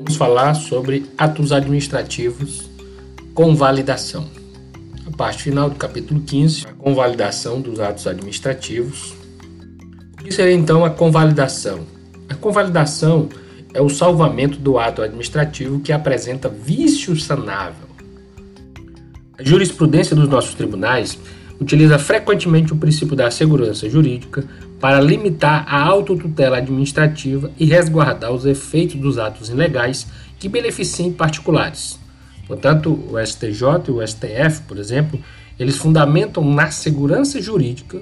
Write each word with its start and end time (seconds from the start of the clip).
Vamos 0.00 0.16
falar 0.16 0.54
sobre 0.54 1.04
atos 1.18 1.52
administrativos 1.52 2.70
com 3.34 3.54
validação. 3.54 4.26
A 5.06 5.14
parte 5.14 5.42
final 5.42 5.68
do 5.68 5.76
capítulo 5.76 6.22
15, 6.22 6.66
a 6.66 6.72
convalidação 6.72 7.60
dos 7.60 7.78
atos 7.78 8.06
administrativos. 8.06 9.14
O 10.18 10.24
que 10.24 10.32
seria 10.32 10.54
então 10.54 10.86
a 10.86 10.90
convalidação? 10.90 11.80
A 12.30 12.34
convalidação 12.34 13.28
é 13.74 13.82
o 13.82 13.90
salvamento 13.90 14.58
do 14.58 14.78
ato 14.78 15.02
administrativo 15.02 15.80
que 15.80 15.92
apresenta 15.92 16.48
vício 16.48 17.14
sanável. 17.14 17.86
A 19.36 19.44
jurisprudência 19.44 20.16
dos 20.16 20.30
nossos 20.30 20.54
tribunais 20.54 21.18
utiliza 21.60 21.98
frequentemente 21.98 22.72
o 22.72 22.76
princípio 22.76 23.14
da 23.14 23.30
segurança 23.30 23.86
jurídica 23.88 24.48
para 24.80 25.00
limitar 25.00 25.64
a 25.68 25.82
autotutela 25.82 26.56
administrativa 26.56 27.50
e 27.58 27.66
resguardar 27.66 28.32
os 28.32 28.46
efeitos 28.46 28.96
dos 28.96 29.18
atos 29.18 29.50
ilegais 29.50 30.06
que 30.38 30.48
beneficiem 30.48 31.12
particulares. 31.12 32.00
Portanto, 32.46 32.90
o 32.90 33.24
STJ 33.24 33.88
e 33.88 33.90
o 33.90 34.06
STF, 34.06 34.62
por 34.66 34.78
exemplo, 34.78 35.20
eles 35.58 35.76
fundamentam 35.76 36.42
na 36.42 36.70
segurança 36.70 37.40
jurídica 37.40 38.00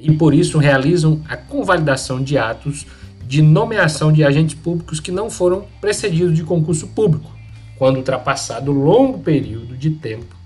e 0.00 0.12
por 0.12 0.34
isso 0.34 0.58
realizam 0.58 1.22
a 1.28 1.36
convalidação 1.36 2.22
de 2.22 2.36
atos 2.36 2.84
de 3.24 3.40
nomeação 3.40 4.12
de 4.12 4.24
agentes 4.24 4.54
públicos 4.54 5.00
que 5.00 5.10
não 5.10 5.30
foram 5.30 5.64
precedidos 5.80 6.34
de 6.34 6.42
concurso 6.42 6.88
público, 6.88 7.30
quando 7.76 7.96
ultrapassado 7.96 8.72
longo 8.72 9.20
período 9.20 9.76
de 9.76 9.90
tempo 9.90 10.36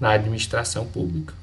na 0.00 0.10
administração 0.10 0.84
pública. 0.84 1.34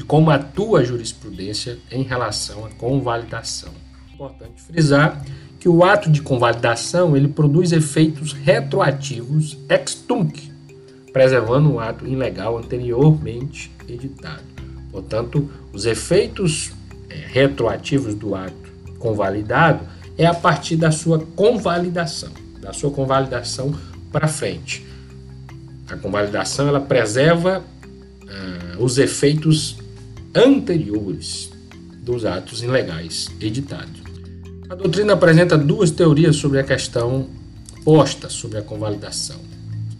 De 0.00 0.06
como 0.06 0.30
atua 0.30 0.80
a 0.80 0.82
jurisprudência 0.82 1.78
em 1.92 2.02
relação 2.02 2.64
à 2.64 2.70
convalidação. 2.70 3.68
Importante 4.14 4.62
frisar 4.62 5.22
que 5.58 5.68
o 5.68 5.84
ato 5.84 6.10
de 6.10 6.22
convalidação 6.22 7.14
ele 7.14 7.28
produz 7.28 7.70
efeitos 7.70 8.32
retroativos 8.32 9.58
ex 9.68 9.94
tunc, 9.94 10.50
preservando 11.12 11.70
um 11.70 11.78
ato 11.78 12.06
ilegal 12.06 12.56
anteriormente 12.56 13.70
editado. 13.86 14.42
Portanto, 14.90 15.50
os 15.70 15.84
efeitos 15.84 16.72
é, 17.10 17.16
retroativos 17.16 18.14
do 18.14 18.34
ato 18.34 18.72
convalidado 18.98 19.84
é 20.16 20.24
a 20.24 20.32
partir 20.32 20.76
da 20.76 20.90
sua 20.90 21.18
convalidação, 21.36 22.30
da 22.58 22.72
sua 22.72 22.90
convalidação 22.90 23.78
para 24.10 24.26
frente. 24.26 24.82
A 25.90 25.96
convalidação 25.98 26.68
ela 26.68 26.80
preserva 26.80 27.58
uh, 27.58 28.82
os 28.82 28.96
efeitos 28.96 29.78
anteriores 30.34 31.50
dos 32.02 32.24
atos 32.24 32.62
ilegais 32.62 33.28
editados. 33.40 34.00
A 34.68 34.74
doutrina 34.74 35.14
apresenta 35.14 35.58
duas 35.58 35.90
teorias 35.90 36.36
sobre 36.36 36.60
a 36.60 36.64
questão 36.64 37.28
posta 37.84 38.28
sobre 38.28 38.58
a 38.58 38.62
convalidação. 38.62 39.40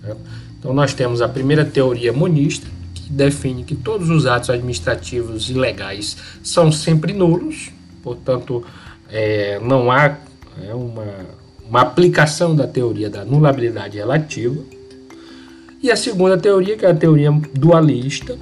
Certo? 0.00 0.20
Então, 0.58 0.74
nós 0.74 0.94
temos 0.94 1.22
a 1.22 1.28
primeira 1.28 1.64
teoria 1.64 2.12
monista, 2.12 2.66
que 2.94 3.10
define 3.10 3.64
que 3.64 3.74
todos 3.74 4.10
os 4.10 4.26
atos 4.26 4.50
administrativos 4.50 5.48
ilegais 5.48 6.16
são 6.42 6.70
sempre 6.70 7.12
nulos, 7.12 7.70
portanto, 8.02 8.62
é, 9.08 9.58
não 9.60 9.90
há 9.90 10.18
é, 10.62 10.74
uma, 10.74 11.06
uma 11.66 11.80
aplicação 11.80 12.54
da 12.54 12.66
teoria 12.66 13.08
da 13.08 13.24
nulabilidade 13.24 13.96
relativa. 13.96 14.62
E 15.82 15.90
a 15.90 15.96
segunda 15.96 16.36
teoria, 16.36 16.76
que 16.76 16.84
é 16.84 16.90
a 16.90 16.94
teoria 16.94 17.30
dualista, 17.54 18.38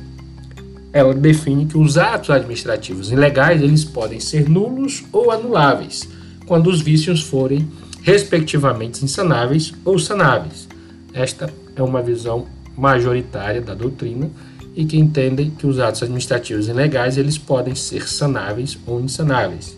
ela 0.98 1.14
define 1.14 1.66
que 1.66 1.78
os 1.78 1.96
atos 1.96 2.30
administrativos 2.30 3.10
ilegais 3.12 3.62
eles 3.62 3.84
podem 3.84 4.20
ser 4.20 4.48
nulos 4.48 5.04
ou 5.12 5.30
anuláveis, 5.30 6.08
quando 6.46 6.68
os 6.68 6.80
vícios 6.80 7.22
forem 7.22 7.68
respectivamente 8.02 9.04
insanáveis 9.04 9.72
ou 9.84 9.98
sanáveis. 9.98 10.68
Esta 11.12 11.52
é 11.76 11.82
uma 11.82 12.02
visão 12.02 12.46
majoritária 12.76 13.60
da 13.60 13.74
doutrina 13.74 14.30
e 14.74 14.84
que 14.84 14.96
entende 14.96 15.50
que 15.58 15.66
os 15.66 15.78
atos 15.78 16.02
administrativos 16.02 16.68
ilegais 16.68 17.18
eles 17.18 17.36
podem 17.36 17.74
ser 17.74 18.08
sanáveis 18.08 18.78
ou 18.86 19.00
insanáveis. 19.00 19.76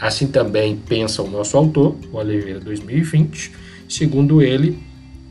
Assim 0.00 0.26
também 0.26 0.76
pensa 0.76 1.22
o 1.22 1.30
nosso 1.30 1.56
autor, 1.56 1.96
o 2.12 2.16
Oliveira 2.16 2.58
2020. 2.58 3.52
Segundo 3.88 4.42
ele, 4.42 4.76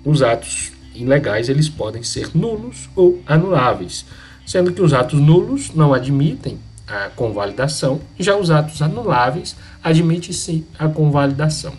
os 0.06 0.22
atos 0.22 0.72
ilegais 0.96 1.50
eles 1.50 1.68
podem 1.68 2.03
ser 2.03 2.29
nulos 2.34 2.90
ou 2.96 3.22
anuláveis, 3.25 4.06
sendo 4.51 4.73
que 4.73 4.81
os 4.81 4.91
atos 4.91 5.17
nulos 5.17 5.73
não 5.73 5.94
admitem 5.94 6.59
a 6.85 7.07
convalidação, 7.16 8.01
já 8.19 8.35
os 8.35 8.51
atos 8.51 8.81
anuláveis 8.81 9.56
admitem 9.81 10.34
sim 10.34 10.66
a 10.78 10.89
convalidação. 10.89 11.72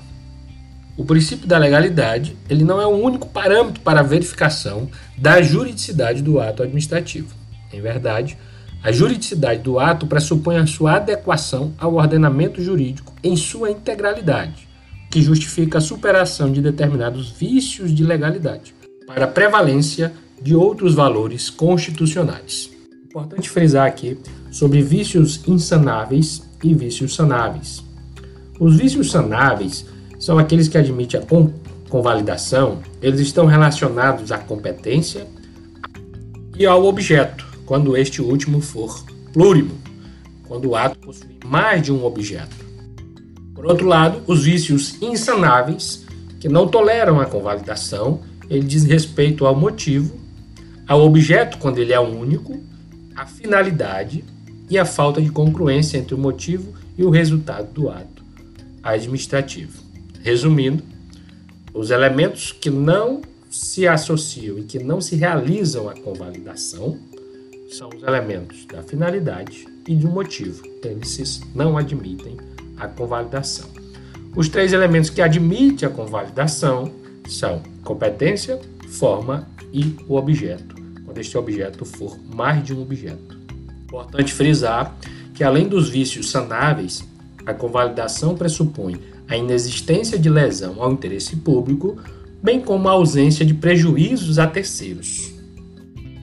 O 0.96 1.04
princípio 1.04 1.46
da 1.46 1.58
legalidade 1.58 2.34
ele 2.48 2.64
não 2.64 2.80
é 2.80 2.86
o 2.86 2.96
único 2.96 3.28
parâmetro 3.28 3.82
para 3.82 4.00
a 4.00 4.02
verificação 4.02 4.88
da 5.18 5.42
juridicidade 5.42 6.22
do 6.22 6.40
ato 6.40 6.62
administrativo. 6.62 7.34
Em 7.70 7.78
verdade, 7.78 8.38
a 8.82 8.90
juridicidade 8.90 9.60
do 9.60 9.78
ato 9.78 10.06
pressupõe 10.06 10.56
a 10.56 10.66
sua 10.66 10.94
adequação 10.94 11.74
ao 11.76 11.96
ordenamento 11.96 12.62
jurídico 12.62 13.12
em 13.22 13.36
sua 13.36 13.70
integralidade, 13.70 14.66
que 15.10 15.20
justifica 15.20 15.76
a 15.76 15.82
superação 15.82 16.50
de 16.50 16.62
determinados 16.62 17.28
vícios 17.28 17.94
de 17.94 18.02
legalidade, 18.02 18.74
para 19.06 19.26
a 19.26 19.28
prevalência 19.28 20.10
de 20.42 20.56
outros 20.56 20.94
valores 20.94 21.48
constitucionais. 21.48 22.70
Importante 23.04 23.48
frisar 23.48 23.86
aqui 23.86 24.18
sobre 24.50 24.82
vícios 24.82 25.40
insanáveis 25.46 26.42
e 26.64 26.74
vícios 26.74 27.14
sanáveis. 27.14 27.84
Os 28.58 28.76
vícios 28.76 29.10
sanáveis 29.10 29.86
são 30.18 30.38
aqueles 30.38 30.68
que 30.68 30.78
admitem 30.78 31.20
a 31.20 31.24
convalidação, 31.88 32.78
eles 33.00 33.20
estão 33.20 33.46
relacionados 33.46 34.32
à 34.32 34.38
competência 34.38 35.26
e 36.58 36.66
ao 36.66 36.84
objeto 36.84 37.46
quando 37.66 37.96
este 37.96 38.20
último 38.20 38.60
for 38.60 39.04
plurimo, 39.32 39.78
quando 40.46 40.70
o 40.70 40.76
ato 40.76 40.98
possui 40.98 41.38
mais 41.44 41.82
de 41.82 41.92
um 41.92 42.04
objeto. 42.04 42.54
Por 43.54 43.66
outro 43.66 43.86
lado, 43.86 44.22
os 44.26 44.44
vícios 44.44 45.00
insanáveis, 45.00 46.04
que 46.40 46.48
não 46.48 46.66
toleram 46.66 47.20
a 47.20 47.26
convalidação, 47.26 48.20
ele 48.50 48.66
diz 48.66 48.84
respeito 48.84 49.46
ao 49.46 49.54
motivo, 49.54 50.21
ao 50.92 51.06
objeto 51.06 51.56
quando 51.56 51.78
ele 51.78 51.94
é 51.94 51.98
único, 51.98 52.62
à 53.16 53.24
finalidade 53.24 54.22
e 54.68 54.78
à 54.78 54.84
falta 54.84 55.22
de 55.22 55.30
congruência 55.30 55.96
entre 55.96 56.14
o 56.14 56.18
motivo 56.18 56.74
e 56.98 57.02
o 57.02 57.08
resultado 57.08 57.72
do 57.72 57.88
ato 57.88 58.22
administrativo. 58.82 59.82
Resumindo, 60.22 60.82
os 61.72 61.90
elementos 61.90 62.52
que 62.52 62.68
não 62.68 63.22
se 63.50 63.88
associam 63.88 64.58
e 64.58 64.64
que 64.64 64.78
não 64.80 65.00
se 65.00 65.16
realizam 65.16 65.88
à 65.88 65.94
convalidação 65.94 66.98
são 67.70 67.88
os 67.88 68.02
elementos 68.02 68.66
da 68.66 68.82
finalidade 68.82 69.66
e 69.88 69.94
do 69.94 70.08
motivo. 70.08 70.62
Eles 70.84 71.40
não 71.54 71.78
admitem 71.78 72.36
a 72.76 72.86
convalidação. 72.86 73.66
Os 74.36 74.46
três 74.46 74.74
elementos 74.74 75.08
que 75.08 75.22
admitem 75.22 75.88
a 75.88 75.90
convalidação 75.90 76.92
são 77.26 77.62
competência, 77.82 78.60
forma 78.88 79.48
e 79.72 79.96
o 80.06 80.16
objeto, 80.16 80.71
quando 81.12 81.18
este 81.18 81.36
objeto 81.36 81.84
for 81.84 82.18
mais 82.34 82.64
de 82.64 82.72
um 82.72 82.80
objeto. 82.80 83.38
Importante 83.84 84.32
frisar 84.32 84.96
que, 85.34 85.44
além 85.44 85.68
dos 85.68 85.90
vícios 85.90 86.30
sanáveis, 86.30 87.06
a 87.44 87.52
convalidação 87.52 88.34
pressupõe 88.34 88.98
a 89.28 89.36
inexistência 89.36 90.18
de 90.18 90.30
lesão 90.30 90.82
ao 90.82 90.90
interesse 90.90 91.36
público, 91.36 91.98
bem 92.42 92.60
como 92.60 92.88
a 92.88 92.92
ausência 92.92 93.44
de 93.44 93.52
prejuízos 93.52 94.38
a 94.38 94.46
terceiros. 94.46 95.32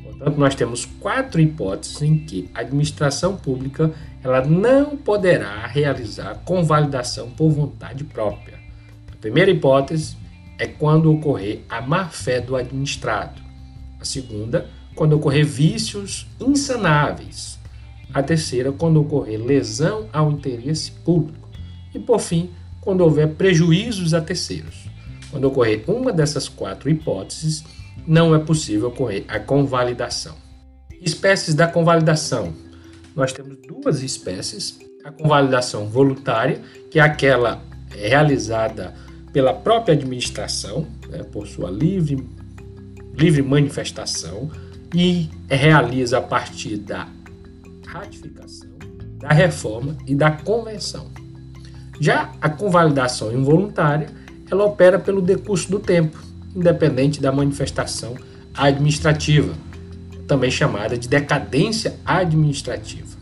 Portanto, 0.04 0.38
nós 0.38 0.56
temos 0.56 0.86
quatro 1.00 1.40
hipóteses 1.40 2.02
em 2.02 2.18
que 2.18 2.50
a 2.54 2.62
administração 2.62 3.36
pública 3.36 3.92
ela 4.24 4.44
não 4.44 4.98
poderá 4.98 5.68
realizar 5.68 6.42
convalidação 6.44 7.30
por 7.30 7.52
vontade 7.52 8.04
própria. 8.04 8.58
A 9.12 9.16
primeira 9.18 9.52
hipótese 9.52 10.18
é 10.58 10.66
quando 10.66 11.12
ocorrer 11.12 11.62
a 11.70 11.80
má-fé 11.80 12.42
do 12.42 12.56
administrado. 12.56 13.50
A 14.00 14.06
segunda, 14.06 14.68
quando 14.96 15.14
ocorrer 15.14 15.46
vícios 15.46 16.28
insanáveis. 16.40 17.58
A 18.14 18.24
terceira, 18.24 18.72
quando 18.72 19.00
ocorrer 19.00 19.40
lesão 19.40 20.10
ao 20.12 20.32
interesse 20.32 20.92
público. 20.92 21.48
E, 21.94 22.00
por 22.00 22.20
fim, 22.20 22.50
quando 22.82 23.02
houver 23.02 23.36
prejuízos 23.36 24.14
a 24.14 24.22
terceiros. 24.22 24.88
Quando 25.30 25.46
ocorrer 25.46 25.84
uma 25.88 26.12
dessas 26.12 26.50
quatro 26.50 26.90
hipóteses, 26.90 27.64
não 28.08 28.34
é 28.34 28.40
possível 28.40 28.88
ocorrer 28.88 29.26
a 29.28 29.40
convalidação. 29.40 30.36
Espécies 31.02 31.54
da 31.54 31.68
convalidação. 31.68 32.54
Nós 33.16 33.32
temos 33.32 33.58
duas 33.68 34.02
espécies: 34.02 34.80
a 35.04 35.12
convalidação 35.12 35.88
voluntária, 35.88 36.60
que 36.90 37.00
é 37.00 37.02
aquela 37.02 37.62
realizada 37.90 38.94
pela 39.32 39.54
própria 39.54 39.94
administração, 39.94 40.88
né, 41.10 41.24
por 41.24 41.48
sua 41.48 41.70
livre, 41.70 42.28
livre 43.14 43.42
manifestação, 43.42 44.50
e 44.94 45.30
realiza 45.50 46.18
a 46.18 46.22
partir 46.22 46.78
da 46.78 47.08
ratificação, 47.86 48.70
da 49.18 49.30
reforma 49.30 49.98
e 50.08 50.16
da 50.16 50.32
convenção. 50.32 51.08
Já 52.00 52.32
a 52.42 52.50
convalidação 52.50 53.32
involuntária 53.32 54.08
ela 54.50 54.66
opera 54.66 54.98
pelo 54.98 55.22
decurso 55.22 55.70
do 55.70 55.80
tempo, 55.80 56.18
independente 56.56 57.22
da 57.22 57.32
manifestação 57.32 58.16
administrativa, 58.54 59.54
também 60.28 60.50
chamada 60.50 60.98
de 60.98 61.08
decadência 61.08 61.96
administrativa. 62.06 63.18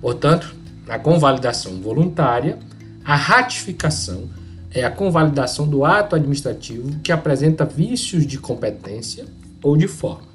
Portanto, 0.00 0.54
na 0.86 0.98
convalidação 0.98 1.80
voluntária, 1.80 2.58
a 3.04 3.16
ratificação 3.16 4.28
é 4.70 4.84
a 4.84 4.90
convalidação 4.90 5.66
do 5.66 5.84
ato 5.84 6.14
administrativo 6.14 7.00
que 7.00 7.10
apresenta 7.10 7.64
vícios 7.64 8.26
de 8.26 8.38
competência 8.38 9.24
ou 9.62 9.76
de 9.76 9.88
forma. 9.88 10.28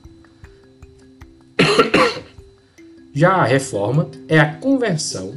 Já 3.13 3.33
a 3.33 3.45
reforma 3.45 4.09
é 4.27 4.39
a 4.39 4.55
conversão 4.55 5.33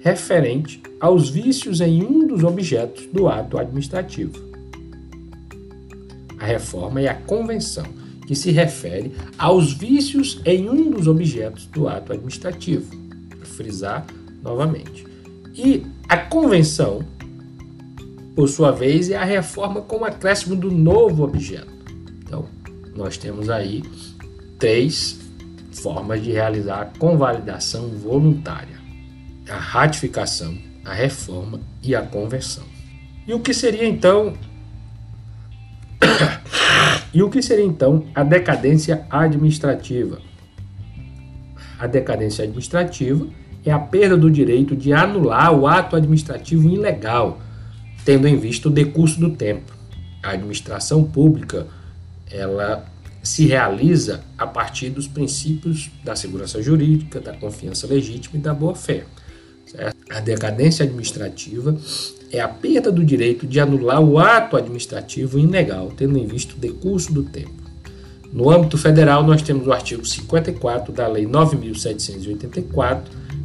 referente 0.00 0.82
aos 1.00 1.28
vícios 1.28 1.80
em 1.80 2.02
um 2.02 2.26
dos 2.26 2.42
objetos 2.44 3.06
do 3.06 3.28
ato 3.28 3.58
administrativo. 3.58 4.48
A 6.38 6.44
reforma 6.46 7.00
é 7.00 7.08
a 7.08 7.14
convenção 7.14 7.84
que 8.26 8.34
se 8.34 8.50
refere 8.50 9.12
aos 9.38 9.72
vícios 9.72 10.40
em 10.44 10.68
um 10.68 10.90
dos 10.90 11.08
objetos 11.08 11.66
do 11.66 11.88
ato 11.88 12.12
administrativo. 12.12 12.94
Vou 13.36 13.46
frisar 13.46 14.06
novamente. 14.42 15.06
E 15.54 15.84
a 16.08 16.16
convenção, 16.16 17.02
por 18.36 18.48
sua 18.48 18.70
vez, 18.70 19.10
é 19.10 19.16
a 19.16 19.24
reforma 19.24 19.80
com 19.80 19.98
o 20.00 20.04
acréscimo 20.04 20.54
do 20.54 20.70
novo 20.70 21.24
objeto. 21.24 21.72
Então, 22.22 22.46
nós 22.94 23.16
temos 23.16 23.48
aí 23.50 23.82
três 24.58 25.18
formas 25.72 26.22
de 26.22 26.32
realizar 26.32 26.82
a 26.82 26.98
convalidação 26.98 27.88
voluntária: 27.88 28.78
a 29.48 29.56
ratificação, 29.56 30.56
a 30.84 30.92
reforma 30.92 31.60
e 31.82 31.94
a 31.94 32.02
conversão. 32.02 32.64
E 33.26 33.34
o 33.34 33.40
que 33.40 33.52
seria 33.52 33.86
então 33.86 34.34
e 37.12 37.22
o 37.22 37.30
que 37.30 37.42
seria 37.42 37.64
então 37.64 38.06
a 38.14 38.22
decadência 38.22 39.06
administrativa? 39.10 40.20
A 41.78 41.86
decadência 41.86 42.42
administrativa 42.42 43.28
é 43.64 43.70
a 43.70 43.78
perda 43.78 44.16
do 44.16 44.30
direito 44.30 44.74
de 44.74 44.92
anular 44.92 45.52
o 45.52 45.66
ato 45.66 45.94
administrativo 45.94 46.68
ilegal, 46.68 47.38
tendo 48.04 48.26
em 48.26 48.36
vista 48.36 48.68
o 48.68 48.72
decurso 48.72 49.20
do 49.20 49.30
tempo. 49.30 49.72
A 50.22 50.30
administração 50.30 51.04
pública, 51.04 51.66
ela 52.30 52.84
se 53.22 53.46
realiza 53.46 54.22
a 54.36 54.46
partir 54.46 54.90
dos 54.90 55.06
princípios 55.06 55.90
da 56.04 56.16
segurança 56.16 56.62
jurídica, 56.62 57.20
da 57.20 57.34
confiança 57.34 57.86
legítima 57.86 58.38
e 58.38 58.42
da 58.42 58.54
boa-fé. 58.54 59.04
A 60.10 60.20
decadência 60.20 60.84
administrativa 60.84 61.76
é 62.32 62.40
a 62.40 62.48
perda 62.48 62.90
do 62.90 63.04
direito 63.04 63.46
de 63.46 63.60
anular 63.60 64.00
o 64.00 64.18
ato 64.18 64.56
administrativo 64.56 65.38
ilegal, 65.38 65.92
tendo 65.96 66.18
em 66.18 66.26
vista 66.26 66.54
o 66.54 66.58
decurso 66.58 67.12
do 67.12 67.22
tempo. 67.22 67.58
No 68.32 68.50
âmbito 68.50 68.76
federal, 68.76 69.22
nós 69.22 69.42
temos 69.42 69.66
o 69.66 69.72
artigo 69.72 70.04
54 70.04 70.92
da 70.92 71.06
Lei 71.06 71.26
9.784, 71.26 73.02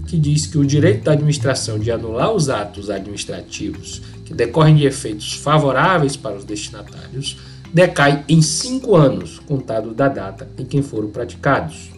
que 0.07 0.17
diz 0.17 0.45
que 0.45 0.57
o 0.57 0.65
direito 0.65 1.03
da 1.03 1.13
administração 1.13 1.79
de 1.79 1.91
anular 1.91 2.31
os 2.31 2.49
atos 2.49 2.89
administrativos 2.89 4.01
que 4.25 4.33
decorrem 4.33 4.75
de 4.75 4.85
efeitos 4.85 5.33
favoráveis 5.33 6.15
para 6.15 6.35
os 6.35 6.43
destinatários 6.43 7.37
decai 7.73 8.23
em 8.29 8.41
cinco 8.41 8.95
anos, 8.95 9.39
contado 9.39 9.93
da 9.93 10.07
data 10.07 10.47
em 10.57 10.63
que 10.63 10.81
foram 10.83 11.09
praticados, 11.09 11.89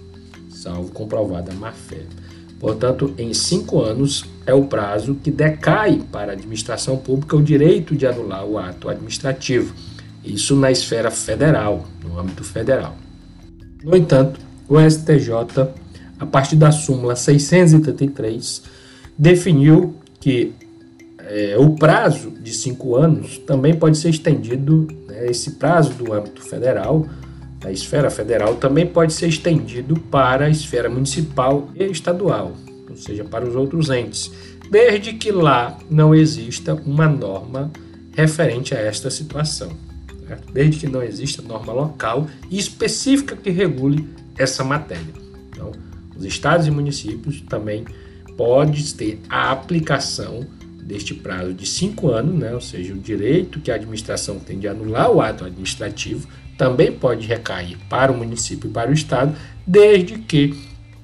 salvo 0.50 0.92
comprovada 0.92 1.54
má-fé. 1.54 2.04
Portanto, 2.60 3.14
em 3.18 3.34
cinco 3.34 3.82
anos 3.82 4.26
é 4.46 4.54
o 4.54 4.66
prazo 4.66 5.16
que 5.16 5.30
decai 5.30 6.02
para 6.12 6.32
a 6.32 6.36
administração 6.36 6.98
pública 6.98 7.36
o 7.36 7.44
direito 7.44 7.96
de 7.96 8.08
anular 8.08 8.46
o 8.46 8.58
ato 8.58 8.90
administrativo. 8.90 9.76
Isso 10.24 10.56
na 10.56 10.72
esfera 10.72 11.12
federal, 11.12 11.86
no 12.04 12.18
âmbito 12.18 12.44
federal. 12.44 12.96
No 13.84 13.96
entanto, 13.96 14.40
o 14.68 14.80
STJ, 14.80 15.32
a 16.18 16.26
partir 16.26 16.56
da 16.56 16.72
súmula 16.72 17.16
633, 17.16 18.64
definiu 19.18 19.96
que 20.20 20.54
é, 21.28 21.58
o 21.58 21.72
prazo 21.72 22.32
de 22.32 22.54
cinco 22.54 22.96
anos 22.96 23.38
também 23.40 23.74
pode 23.74 23.98
ser 23.98 24.10
estendido, 24.10 24.88
né, 25.08 25.28
esse 25.28 25.52
prazo 25.52 25.94
do 25.94 26.14
âmbito 26.14 26.42
federal, 26.44 27.06
da 27.60 27.72
esfera 27.72 28.12
federal, 28.12 28.56
também 28.56 28.86
pode 28.86 29.14
ser 29.14 29.28
estendido 29.28 30.00
para 30.00 30.46
a 30.46 30.50
esfera 30.50 30.90
municipal 30.90 31.70
e 31.76 31.84
estadual, 31.86 32.54
ou 32.88 32.96
seja, 32.96 33.24
para 33.24 33.48
os 33.48 33.56
outros 33.56 33.90
entes, 33.90 34.32
desde 34.70 35.14
que 35.14 35.32
lá 35.32 35.78
não 35.90 36.14
exista 36.14 36.76
uma 36.76 37.08
norma 37.08 37.72
referente 38.16 38.76
a 38.76 38.80
esta 38.80 39.10
situação. 39.10 39.72
Certo? 40.28 40.52
Desde 40.52 40.80
que 40.80 40.88
não 40.88 41.04
exista 41.04 41.42
norma 41.42 41.72
local 41.72 42.28
específica 42.50 43.36
que 43.36 43.52
regule 43.52 44.08
essa 44.38 44.64
matéria. 44.64 45.14
Então, 45.50 45.72
os 46.16 46.26
estados 46.26 46.66
e 46.66 46.72
municípios 46.72 47.42
também 47.42 47.86
podem 48.36 48.82
ter 48.84 49.22
a 49.30 49.52
aplicação 49.52 50.46
deste 50.86 51.16
prazo 51.16 51.52
de 51.52 51.66
cinco 51.66 52.10
anos, 52.10 52.36
né, 52.36 52.54
ou 52.54 52.62
seja, 52.62 52.94
o 52.94 52.98
direito 52.98 53.60
que 53.60 53.72
a 53.72 53.76
administração 53.76 54.38
tem 54.38 54.60
de 54.60 54.68
anular 54.68 55.12
o 55.12 55.20
ato 55.20 55.44
administrativo 55.44 56.28
também 56.58 56.92
pode 56.92 57.28
recair 57.28 57.76
para 57.90 58.12
o 58.12 58.18
município 58.18 58.70
e 58.70 58.72
para 58.72 58.90
o 58.90 58.94
estado, 58.94 59.36
desde 59.66 60.20
que 60.20 60.56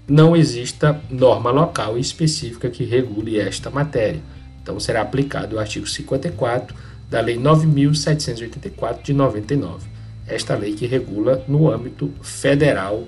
não 0.08 0.36
exista 0.36 1.02
norma 1.10 1.52
local 1.52 1.98
específica 1.98 2.70
que 2.70 2.84
regule 2.84 3.40
esta 3.40 3.70
matéria. 3.70 4.22
Então 4.62 4.80
será 4.80 5.02
aplicado 5.02 5.56
o 5.56 5.60
artigo 5.60 5.88
54 5.88 6.76
da 7.10 7.20
Lei 7.20 7.38
9784 7.38 9.04
de 9.04 9.14
99. 9.14 9.90
Esta 10.28 10.56
lei 10.56 10.74
que 10.74 10.86
regula 10.86 11.44
no 11.48 11.70
âmbito 11.70 12.14
federal 12.22 13.06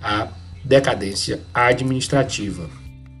a 0.00 0.28
decadência 0.64 1.40
administrativa. 1.52 2.70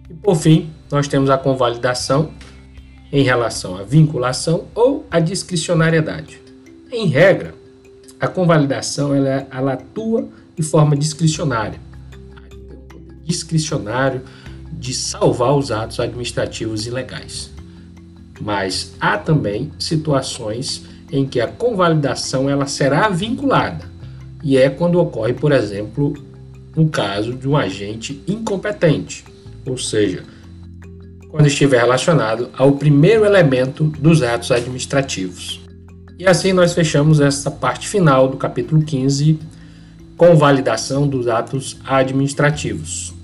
E 0.08 0.14
por 0.14 0.36
fim, 0.36 0.70
nós 0.90 1.08
temos 1.08 1.28
a 1.28 1.36
convalidação 1.36 2.30
em 3.12 3.22
relação 3.22 3.76
à 3.76 3.82
vinculação 3.82 4.64
ou 4.74 5.06
à 5.10 5.20
discricionariedade. 5.20 6.40
Em 6.90 7.06
regra, 7.06 7.54
a 8.18 8.26
convalidação 8.26 9.14
ela, 9.14 9.46
ela 9.50 9.72
atua 9.74 10.28
de 10.56 10.62
forma 10.62 10.96
discricionária. 10.96 11.78
Discricionário 13.24 14.22
de 14.72 14.94
salvar 14.94 15.54
os 15.54 15.70
atos 15.70 16.00
administrativos 16.00 16.86
ilegais. 16.86 17.50
Mas 18.40 18.94
há 18.98 19.18
também 19.18 19.70
situações 19.78 20.84
em 21.10 21.26
que 21.26 21.40
a 21.40 21.46
convalidação 21.46 22.48
ela 22.48 22.66
será 22.66 23.08
vinculada. 23.10 23.84
E 24.42 24.56
é 24.56 24.70
quando 24.70 24.98
ocorre, 24.98 25.34
por 25.34 25.52
exemplo, 25.52 26.14
um 26.76 26.88
caso 26.88 27.34
de 27.34 27.46
um 27.46 27.56
agente 27.56 28.22
incompetente, 28.26 29.24
ou 29.66 29.76
seja, 29.76 30.24
quando 31.32 31.46
estiver 31.46 31.80
relacionado 31.80 32.50
ao 32.56 32.72
primeiro 32.72 33.24
elemento 33.24 33.84
dos 33.84 34.22
atos 34.22 34.52
administrativos. 34.52 35.62
E 36.18 36.26
assim 36.26 36.52
nós 36.52 36.74
fechamos 36.74 37.20
essa 37.20 37.50
parte 37.50 37.88
final 37.88 38.28
do 38.28 38.36
capítulo 38.36 38.84
15 38.84 39.40
com 40.14 40.36
validação 40.36 41.08
dos 41.08 41.26
atos 41.26 41.80
administrativos. 41.86 43.14